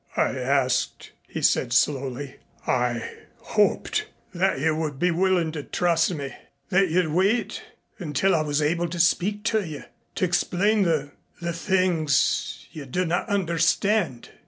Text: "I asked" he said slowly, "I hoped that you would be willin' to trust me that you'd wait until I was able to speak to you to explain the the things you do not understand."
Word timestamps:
"I 0.17 0.31
asked" 0.35 1.11
he 1.27 1.43
said 1.43 1.71
slowly, 1.73 2.37
"I 2.65 3.07
hoped 3.37 4.07
that 4.33 4.59
you 4.59 4.75
would 4.75 4.97
be 4.97 5.11
willin' 5.11 5.51
to 5.51 5.61
trust 5.61 6.11
me 6.15 6.35
that 6.69 6.89
you'd 6.89 7.09
wait 7.09 7.61
until 7.99 8.33
I 8.33 8.41
was 8.41 8.63
able 8.63 8.89
to 8.89 8.99
speak 8.99 9.43
to 9.53 9.63
you 9.63 9.83
to 10.15 10.25
explain 10.25 10.81
the 10.81 11.11
the 11.39 11.53
things 11.53 12.65
you 12.71 12.87
do 12.87 13.05
not 13.05 13.29
understand." 13.29 14.29